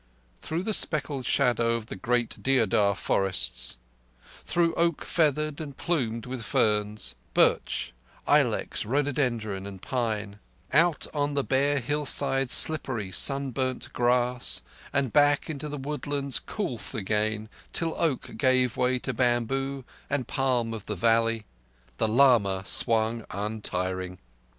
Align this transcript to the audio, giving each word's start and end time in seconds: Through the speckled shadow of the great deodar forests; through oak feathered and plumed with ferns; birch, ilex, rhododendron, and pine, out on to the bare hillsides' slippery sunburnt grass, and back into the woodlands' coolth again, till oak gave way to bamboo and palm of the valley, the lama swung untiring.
Through 0.41 0.63
the 0.63 0.73
speckled 0.73 1.27
shadow 1.27 1.75
of 1.75 1.85
the 1.85 1.95
great 1.95 2.41
deodar 2.41 2.95
forests; 2.95 3.77
through 4.43 4.73
oak 4.73 5.05
feathered 5.05 5.61
and 5.61 5.77
plumed 5.77 6.25
with 6.25 6.43
ferns; 6.43 7.13
birch, 7.35 7.93
ilex, 8.27 8.83
rhododendron, 8.83 9.67
and 9.67 9.79
pine, 9.79 10.39
out 10.73 11.05
on 11.13 11.29
to 11.29 11.33
the 11.35 11.43
bare 11.43 11.77
hillsides' 11.77 12.51
slippery 12.51 13.11
sunburnt 13.11 13.93
grass, 13.93 14.63
and 14.91 15.13
back 15.13 15.51
into 15.51 15.69
the 15.69 15.77
woodlands' 15.77 16.39
coolth 16.39 16.95
again, 16.95 17.47
till 17.71 17.93
oak 17.99 18.31
gave 18.37 18.75
way 18.75 18.97
to 18.97 19.13
bamboo 19.13 19.85
and 20.09 20.27
palm 20.27 20.73
of 20.73 20.87
the 20.87 20.95
valley, 20.95 21.45
the 21.97 22.07
lama 22.07 22.63
swung 22.65 23.23
untiring. 23.29 24.17